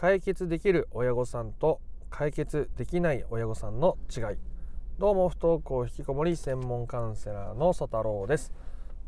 [0.00, 4.22] 解決できる親御さんと解決できない親御さんの違い。
[4.96, 8.52] どうも不登校引きこもり専門カウンセラーの曽太郎です。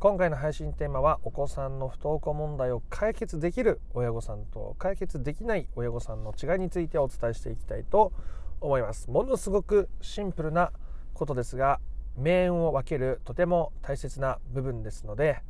[0.01, 8.13] 今回の配信テーマはお子さんの不登校問題を解決できる親御さんと解決できない親御さんの違いについてお伝えしていきたいと
[8.61, 9.09] 思います。
[9.13, 10.73] ものすごくシンプルな
[11.15, 11.79] ことですが
[12.17, 15.41] 命運を分けるとても大切な部分ですので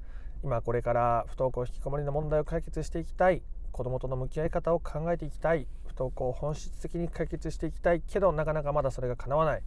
[0.45, 3.43] 今これから不登校引きこもりの問題を解決していきたい
[3.81, 5.67] 子どもとの向き合い方を考えていきたい。
[5.87, 8.03] 不登校を本質的に解決していきたい。
[8.03, 9.63] けどなかなかまだそれが叶わない、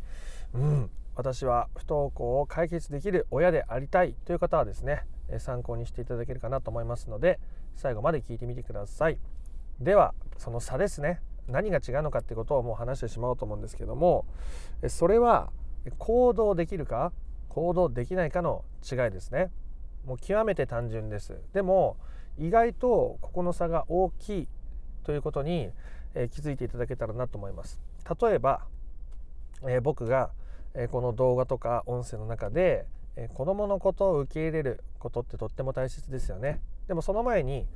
[0.53, 4.13] うん、私は不登校を解決できる親でありたい。
[4.25, 5.01] という方はですね
[5.39, 7.39] 参考にしていただけるかなと思いますので
[7.75, 9.17] 最後まで聞いてみてください。
[9.79, 11.19] ではその差ですね。
[11.47, 14.25] 何が違うのかってことをもう話してしまおうと思うんですけども
[14.89, 15.51] それは
[15.97, 17.11] 行動できるか
[17.49, 19.49] 行動できないかの違いですね。
[20.05, 21.35] もう極めて単純です。
[21.53, 21.97] でも
[22.37, 24.47] 意外とここの差が大きい
[25.03, 25.69] ということに、
[26.15, 27.79] えー、気づいていただけたらなと思います。
[28.21, 28.65] 例えば、
[29.63, 30.31] えー、僕が、
[30.73, 32.85] えー、この動画とか音声の中で、
[33.15, 36.61] え子どものことを受け入れることってとっても大切ですよね。
[36.87, 37.67] でもその前に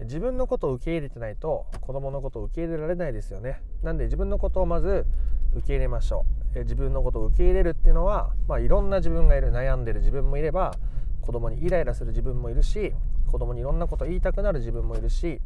[0.00, 3.62] 自分のことを受け入れてないと子どものことを受け入れられないですよね。
[3.82, 5.06] なんで自分のことをまず
[5.54, 9.50] 受け入れましょう、え自分のことを受け入れるっていうのは、まあ、いろんな自分がいる。
[9.50, 10.74] 悩んでる自分もいれば
[11.20, 12.92] 子供にイライラする自分もいるし
[13.32, 15.40] 子供にいろんなこと言いたくなる自分もいるし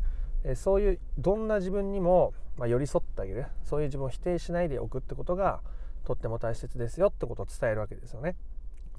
[0.56, 5.60] そういうどんな自分にも、ま寄り添ってあげるそういう自分を否定しないでおくってことが
[6.04, 8.36] とっても大切ですよってことを伝えるわけですよね。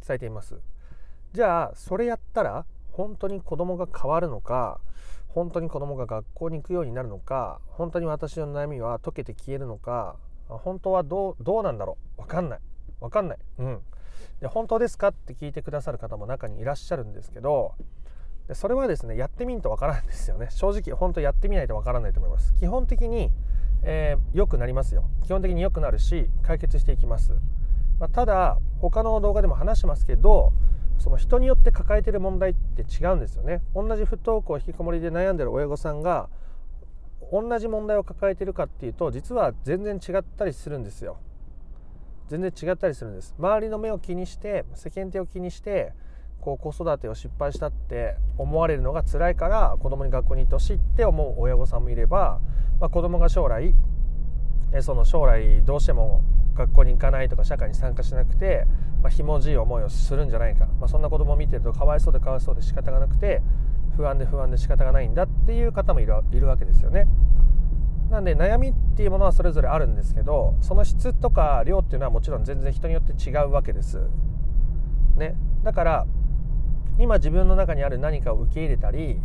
[0.05, 0.55] 伝えています。
[1.33, 4.80] じゃあそれやったら本当に子供が変わるのか
[5.30, 10.15] 本当に子供が学校に行くようになるのか本当に私の悩みは解けて消えるのか
[10.47, 12.21] 本当はどうどうなんだろう。
[12.21, 12.59] 分かんない。
[12.99, 13.38] 分かんない。
[13.59, 13.81] うん。
[14.41, 17.73] で本当ですかって聞いてくださる方も中にいらっしゃるんですけど
[18.48, 20.48] でそれはですねやってみんとわからないんですよね。
[20.50, 22.54] 正直本当やってみないとわからないと思います。
[22.56, 23.31] 基本的に
[23.84, 25.08] えー、良くなりますよ。
[25.23, 27.34] 基本的に良くなるし解決していきます、
[28.00, 30.52] まあ、ただ他の動画でも話しますけど
[30.98, 33.61] その人によって抱えてる問題って違うんですよね。
[33.76, 36.27] 同じ不登校引きこもりで悩んでる親御さんが
[37.32, 41.17] 同じ問題を抱えてるかっていうと実は全然違ったりするんですよ。
[42.30, 43.36] 全然違ったりするんです。
[43.38, 45.94] 周りの目を気にして世間体を気にして
[46.47, 52.39] こう子育てを失敗したって思われるのが辛いから子供に学校に行ってほしいって思う親御さんもいれば、
[52.80, 53.75] まあ、子供が将来
[54.73, 56.23] えその将来どうしても
[56.55, 58.65] 学校に行かないとか社会に参加しなくて、
[59.02, 63.41] まあ、ひもじい思いをするんじゃないか、まあ、そんな子供を見てるとかわいそうでかわいそうで仕方がなくて
[63.97, 67.08] 不安で不安で仕方がないんだっていう方もいるいるわけですよね。
[68.09, 73.99] なんで悩みっていうものはそれぞれあるんですけどその質とか量っていうのはもちろん全然人によって違うわけです。
[75.17, 76.08] ね、だから
[76.99, 79.19] 今自分の中にある何かを受け入れたり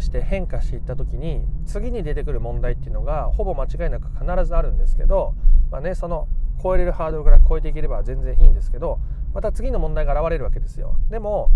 [0.00, 5.34] して変化していった時に次に出てくる問題っていうのがほぼ間違いなく必ずあるんですけど、
[5.70, 6.28] まあね、その
[6.62, 8.98] 超えれるハードルから超えていければ全然いいんですけど
[9.34, 10.98] また次の問題が現れるわけですよ。
[11.10, 11.50] でも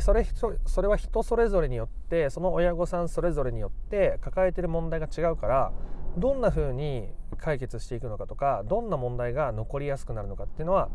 [0.00, 5.72] それそれは人それぞれによってその親御さんそれぞれによって抱えてる問題が違うから
[6.16, 10.88] どんなふうに解決していくのかとかどんな問題が残りやすくなるのかっていうのは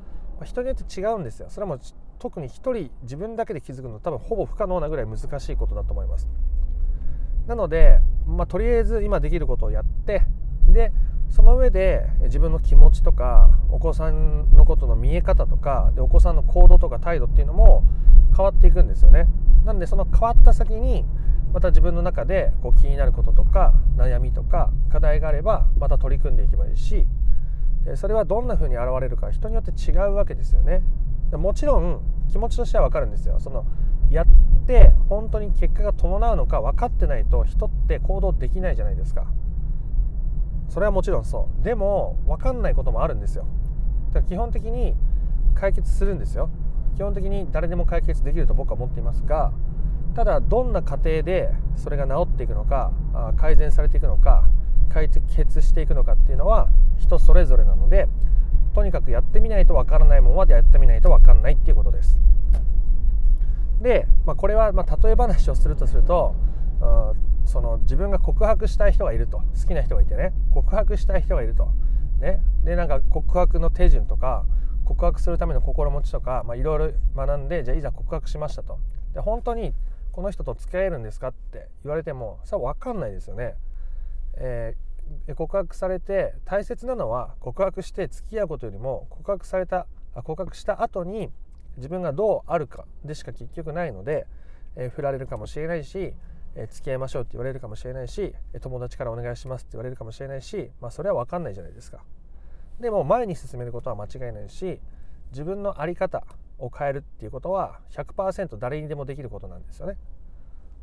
[0.44, 1.50] 人によって違うんですよ。
[1.50, 1.80] それはもう
[2.22, 6.30] 特に1人自分だけで気づくの多分ほぼ不可能なぐらい難しいことだと思います。
[7.48, 10.22] なので、まあ、とりあえず今できることをやって
[10.68, 10.94] で
[11.30, 17.84] その上で自分の気持ちとかお子さんのことの見え方とかでお子さんの行動とか態度っていうのも
[18.38, 19.28] 変わっていくんですよね。
[19.66, 21.04] なんでその変わった先に
[21.54, 27.08] また自分の中でこう気になることとか悩みとか課題があればまた取り組んでいけばいいし
[27.96, 30.84] それはどんな風に現れるか人によって違うわけですよね。
[31.38, 33.40] もちろん気持ちとしては分かるんですよ。
[33.40, 33.66] その
[34.10, 34.26] やっ
[34.68, 39.26] て本当に結果が伴うのか分かってないと人って行動できないじゃないですか。
[40.70, 43.46] それはもちろんそうでも分かんないこともあるんですよ。
[44.14, 44.96] だから基本的に
[45.56, 46.50] 解決するんですよ。
[46.96, 49.52] 基本的に誰でも解決できると僕は思っていますが
[50.14, 52.92] ただどんな過程でそれが治っていくのか
[53.38, 54.50] 改善されていくのか
[54.90, 56.68] 解決していくのかっていうのは
[56.98, 58.10] 人それぞれなので
[58.74, 62.20] とにかくやってみないとわからないものまでやってみないとわかんないっていうことです。
[63.82, 66.36] で、まあ、これはま例え話をするとすると
[67.46, 71.70] その自分が告白したい人がいると好きな人がいてね告白したい人がいると。
[72.20, 74.46] ね、でなんか告白の手順とか
[74.86, 78.78] 告白するための心持ちとかいろいろ学んでじゃあいざ告白しましたと。
[79.14, 79.74] で本当に
[80.12, 83.56] この人と付き合えるんですかって言われてもさ分かんないですよね。
[84.36, 84.91] えー、
[85.36, 89.88] 告白されて大切なのは告白して付き合うことよりも告白された
[90.24, 91.32] 告白した後に
[91.78, 94.28] 自分がどうあるかでしか結局ないので、
[94.76, 96.14] えー、振られるかもしれないし、
[96.56, 102.04] え付き合いましょうって言われるかもしれないし友達からお願いしますって言われるかもしれないし、まあ、それは分かんないじゃないですか。
[102.82, 104.80] でも前に進めることは間違いないし
[105.32, 106.24] 自分の在り方
[106.58, 109.98] を変えるっていうことは100%誰にでもできることなんですよね。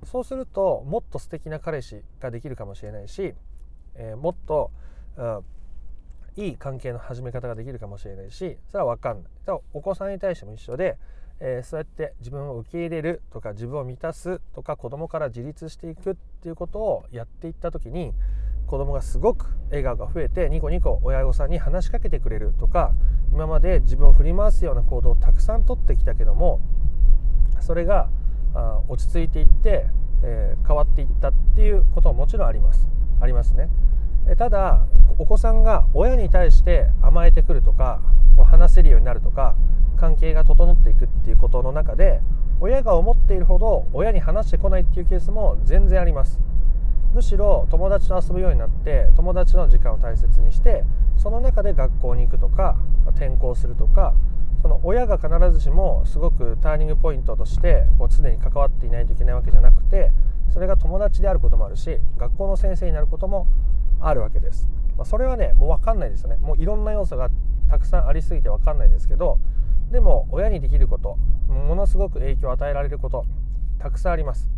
[0.05, 3.35] そうするともっと素敵な彼氏ができるかもしれないし、
[3.99, 4.71] えー、もっと、
[5.17, 5.45] うん、
[6.37, 10.97] いい関係の始め方ができるかもしれないしそれは分かんないお子さんに対しても一緒で
[11.41, 18.12] えー、そうやって自分を受け入れるとか自分を満たすとか子供から自立していくっていうことをやっていった時に
[18.67, 22.93] 子供がすごく笑顔が増えてニコニコ親御さんに話しかけてくれるとか
[23.33, 26.61] 今まで自分を振り回すような行動をたくさんとってきたけども
[27.61, 28.11] それが
[28.55, 29.87] あ落ち着いていって、
[30.25, 32.89] えー、変わっていったっていうことももちろんあります
[33.21, 33.69] ありますね。
[34.37, 34.87] ただ
[35.19, 38.01] お子さんが親に対して甘えてくるとか
[38.45, 39.55] 話せるようになるとか
[39.97, 42.21] 関係が整っていくっていうことの中で
[42.61, 46.41] 親が思っているほど親に話してこないっていうケースも全然あります。
[47.15, 50.85] むしろ友達と遊ぶようになって友達の時間を大切にして
[51.17, 52.77] その中で学校に行くとか
[53.17, 54.15] 転校するとか
[54.61, 60.13] その親が必ずしもすごくターニングポイントとしてこう常に関わっていないといけないわけじゃなくて
[60.53, 63.47] それが友達であることもあるし学校の先生になることも
[64.00, 66.37] あるわけです、まあ、それはねもう分かんないですよね。
[66.37, 67.31] もういろんな要素が
[67.69, 69.39] たくさんありすぎて分かんないですけど
[69.91, 71.17] でも親にできること
[71.49, 73.25] ものすごく影響を与えられること
[73.79, 74.49] たくさんあります。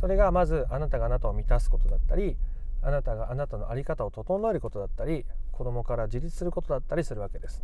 [0.00, 2.36] それがまずあなたがあなたを満たすことだったり
[2.82, 7.62] あなたがあなたの在り方を整えることだったり子供から自立することだったりするわけです。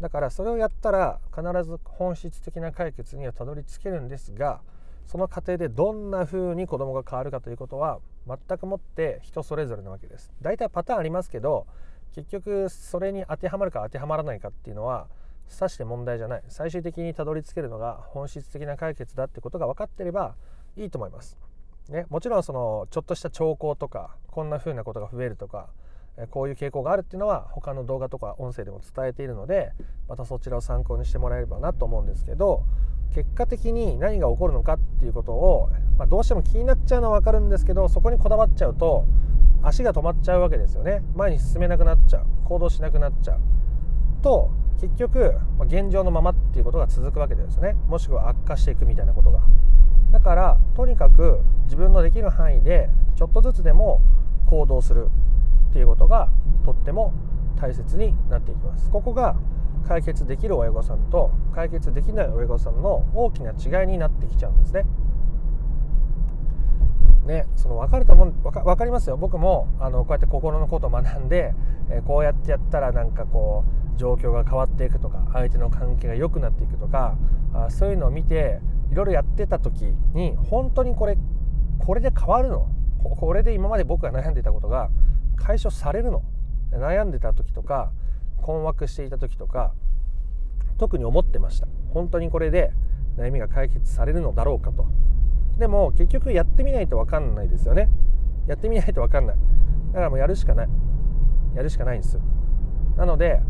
[0.00, 4.60] だからそれをやったら必ず本質的な解決にはたどり着けるんですが
[5.08, 11.66] その過程でどんな風に子供が変わるかということは全くもって人それぞれなわけです大体パターンありますけど
[12.14, 15.08] 結局それに当てはまるか当てはまらないかっていうのは
[15.48, 20.34] さして問題じゃない最終的にたどり着けるのが本質的な解決だってことが分かってれば
[20.76, 21.38] いいと思います。
[21.88, 25.70] ね、もちろんそのちょっとした兆候とかこんな風なことが増えるとか
[26.30, 29.72] こういう傾向があるっていうのは他の動画とか音声でも伝えているので
[30.06, 32.64] またそちらを参考にしてもらえればなと思うんですけど
[33.14, 39.06] 結果的に何が起こるのかっていうことを、まあ、どうしても気になっちゃうのは分かるんですけどそこにこだわっちゃうと
[39.62, 41.02] 足が止まっちゃうわけですよね。
[41.16, 42.26] 前に進めなくなっちゃう。
[42.44, 43.40] 行動しなくなっちゃう。
[44.22, 44.50] と
[44.80, 47.74] 結局ま現状のままっていうことが続くわけですね。
[47.88, 49.40] もしくは悪化していくみたいなことが。
[50.12, 54.00] だからとにかく自分のできる範囲でちょっとずつでも
[54.46, 55.10] 行動する
[55.70, 56.30] っていうことが
[56.64, 57.12] とっても
[57.60, 58.90] 大切になっていきます。
[58.90, 59.36] ここが
[59.88, 64.84] 解決できる親御さんと解決できない親御さんの大きな違いになってきちゃうんですね。
[67.24, 69.16] ね、その分かると思う分か分かりますよ。
[69.16, 71.54] 僕もあのこうやって心のことを学んで、
[71.90, 73.64] えー、こうやってやったらなんかこ
[73.96, 77.16] う状況が変わっていくとか相手の関係が良くなっていくとか
[77.52, 78.60] あそういうのを見て
[78.90, 81.18] いろいろやってた時に本当にこれ
[81.78, 82.68] これで変わるの？
[83.02, 84.90] これで今まで僕が悩んでいたことが
[85.36, 86.22] 解消されるの？
[86.72, 87.92] 悩んでた時とか
[88.48, 89.74] 困惑していた時とか
[90.78, 91.68] 特に思ってました。
[91.92, 92.72] 本当にこれで
[93.18, 94.86] 悩みが解決されるのだろうかと。
[95.58, 97.90] でも結局やってみないと分かんないですよね。
[98.46, 99.36] やってみないと分かんない。
[99.88, 100.68] だからもうやるしかない。
[101.54, 102.18] やるしかないんです
[102.96, 103.40] なので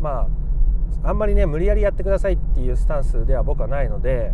[0.00, 0.28] ま
[1.02, 4.32] ああんまりね無理やりやってくださいっていうスタンスでは僕はないので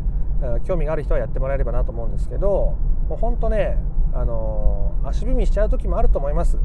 [0.65, 2.77] 興味がある人はやってもらえればなと思うんですけど
[3.09, 3.79] もうほんとね
[4.15, 6.57] あの、足踏みしちゃう時もあると思います。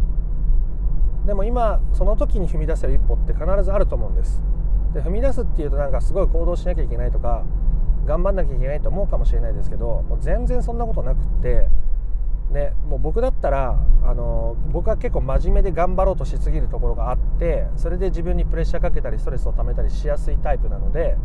[1.25, 4.41] でも今その時に踏み出せる一歩って必ずあると思うんです
[4.93, 7.43] で踏み出すっていうとなんかすごい行動しなきゃいけないとか
[8.05, 11.67] 頑張んなきゃいけないと思うかもしれないですけどもう全然そんなことなくって
[12.51, 21.15] ね、もう僕だったらあの僕は結構真面目で頑張ろうとしすぎるところがあってそれで自分にプレッシャーかけたりストレスをためたりしやすいタイプなので、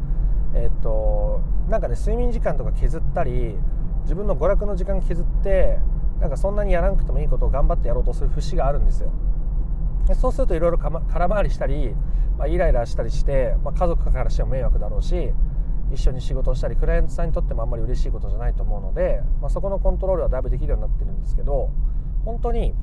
[0.54, 3.56] えっとなんかね睡眠時間とか削ったり
[4.02, 5.78] 自分の娯楽の時間削って
[6.20, 9.10] なんかそんなにやらなくてもいいことを頑張ってやろうとする節があるんですよ。
[10.06, 11.94] でそうするといろいろ空回りしたり、
[12.38, 15.30] まあ、イライラしたりして、まあ、家族からしても迷惑だろうし
[15.92, 21.70] 一緒に仕事をしたりクライアントさんにとってもあんまり嬉しいことじゃないと思うので、まあ、そこのコントロールはだいぶできるようになってるんですけど
[22.25, 22.75] 本当に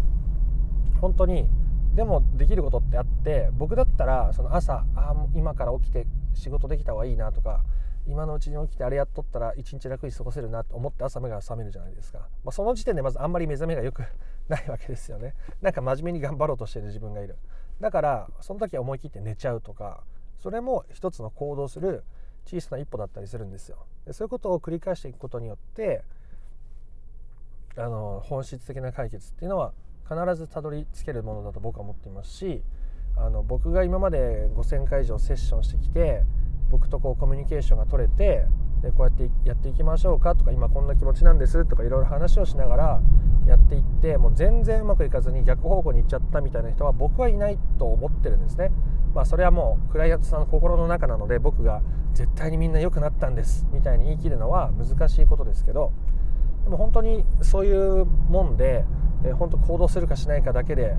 [0.99, 1.49] 本当に
[1.95, 7.63] でもできることってあって僕だったらその朝あ今から起きて仕事できた方がいいなとか
[8.07, 14.03] 今のうちに起きてあれやっとったら一日楽に過ごせるなと思って朝目が覚めるじゃないですか、まあ、その時点でまずあんまり目覚めが良く
[14.51, 15.33] ないわけですよね。
[15.61, 17.37] なんか真面目に頑張ろうとしてる自分がいる。
[17.79, 20.03] だからその時は思い切って寝ちゃうとか
[20.37, 22.03] それも一つの行動する
[22.45, 23.85] 小さな一歩だったりするんですよ。
[24.05, 26.03] でそういうことを繰り返していくことによって
[27.77, 29.73] あの本質的な解決っていうのは
[30.07, 32.61] 必ずたどり着けるものだと僕は思っていますし
[33.15, 36.23] あの僕が今まで5,000回以上セッションしてきて
[36.69, 38.45] 僕とこうコミュニケーションが取れて
[38.81, 43.01] でこうやってやっていきましょうかとか今こんな気持ちなんですとかいろいろ話をしながら
[43.47, 48.71] やっていってもう全然うまくいかずに逆方向に行っちゃったみたいな人は僕はいないと思ってるんですね。
[49.13, 51.81] まあ、それはもうクライアントさんの心の中なので僕が
[52.13, 55.91] 絶対にみんな良くなったんですみたいに言い切るのは難しいことですけど
[56.63, 58.85] でも本当にそういうもんで、
[59.25, 60.95] えー、本当行動するかしないかだけで、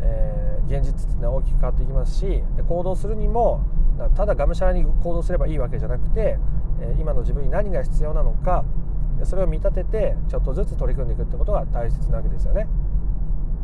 [0.00, 3.64] えー、現実っていうのは大きく変わっていきますし行動するにも
[4.16, 6.38] ただがむしゃらに行動すればいいわけじゃなくて、
[6.80, 8.64] え、今の自分に何が必要なのか
[9.24, 12.66] それを見立ててちょっとずつ取り組んでいくってことが大切なわけですよね。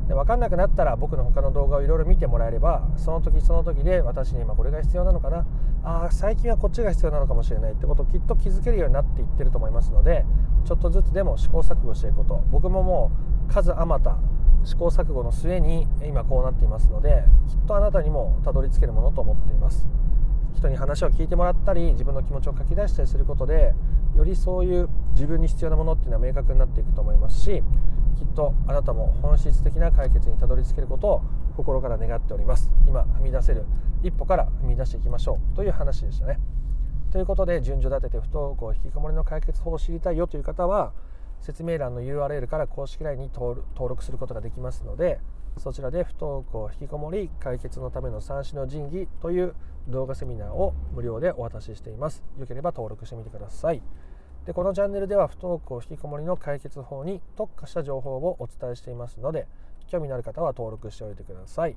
[0.09, 5.47] で分かんなくなったら僕の他の動画をいろいろ見てもらえればその時その時で私に今これが必要なのかな。
[5.85, 10.25] ああ最近はこっちが必要なのかもしれないってことをきっと気づけるようになっていってると思いますので
[10.65, 12.43] ちょっとずつでも試行錯誤していくこと。
[12.51, 13.11] 僕もも
[13.49, 14.17] う数あまた
[14.65, 19.87] 試行錯誤の末に今こうなっていますのできっとあなたにもたどり着けるものと思っています。
[20.55, 23.75] 人に話を聞いてもらったり自分の気持ちを書き出したりすることで
[24.17, 27.65] よりそういう自分に必要なものっていうのは明確になっていくと思いますし
[28.17, 31.23] きっとあなたも本質的な解決にたどり着けることを
[31.57, 32.71] 心から願っております。
[32.87, 33.65] 今踏み出せる
[34.03, 36.39] 一歩から踏み出していきましょうという話でしたね。
[37.11, 40.93] ということで順序立てて不登校引きこもりの解決法を知りたいよという方は
[41.41, 45.21] 説明欄の URL から公式 LINE に登録することができますので
[45.57, 49.55] そちらで不登校引きこもり解決のための三種の神器という
[49.89, 52.23] 動画セミナーを無料でお渡ししています。
[52.39, 53.83] よければ登録してみてください。
[54.47, 59.47] でこのチャンネルでは不登校引きこもりの解決法に特化した情報をお伝えしていますので
[59.89, 61.77] 興味のある方は登録しておいてください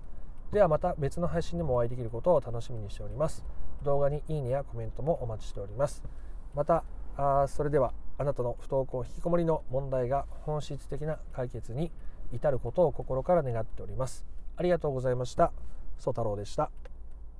[0.51, 3.43] ではまた別の配信でもお会いできることを楽しみにしております
[3.83, 6.03] 動画にいいねやコメントもお待ちしております
[6.55, 6.83] また
[7.17, 11.91] あそれではあなたの不登校引きこもりの問題が本質的な解決に
[12.33, 14.25] 至ることを心から願っております
[14.61, 15.51] ありがとうございました。
[15.97, 16.90] 曽太郎でした。